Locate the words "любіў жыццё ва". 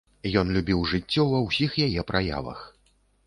0.55-1.43